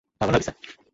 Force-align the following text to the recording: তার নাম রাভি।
তার 0.21 0.27
নাম 0.27 0.33
রাভি। 0.35 0.51